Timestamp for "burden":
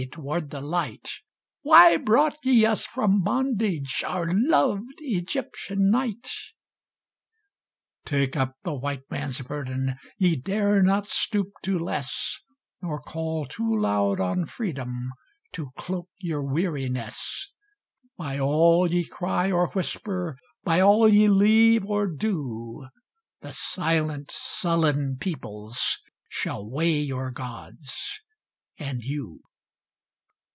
9.41-9.97